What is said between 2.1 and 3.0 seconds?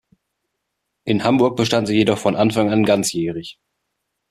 von Anfang an